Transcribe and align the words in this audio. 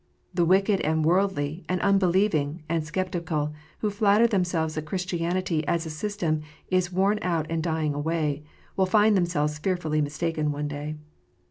The 0.33 0.45
wicked, 0.45 0.81
and 0.81 1.05
worldly, 1.05 1.63
and 1.69 1.79
unbelieving, 1.81 2.63
and 2.67 2.83
sceptical, 2.83 3.53
who 3.81 3.91
flatter 3.91 4.25
them 4.25 4.43
selves 4.43 4.73
that 4.73 4.87
Christianity, 4.87 5.63
as 5.67 5.85
a 5.85 5.91
system, 5.91 6.41
is 6.71 6.91
worn 6.91 7.19
out 7.21 7.45
and 7.51 7.61
dying 7.61 7.93
away, 7.93 8.41
will 8.75 8.87
find 8.87 9.15
themselves 9.15 9.59
fearfully 9.59 10.01
mistaken 10.01 10.51
one 10.51 10.67
day. 10.67 10.95